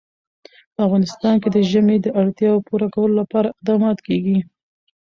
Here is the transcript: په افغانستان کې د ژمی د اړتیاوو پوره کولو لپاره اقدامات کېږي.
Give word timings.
په 0.73 0.79
افغانستان 0.87 1.35
کې 1.41 1.49
د 1.51 1.57
ژمی 1.71 1.97
د 2.01 2.07
اړتیاوو 2.21 2.65
پوره 2.67 2.87
کولو 2.93 3.13
لپاره 3.21 3.47
اقدامات 3.53 3.97
کېږي. 4.07 4.37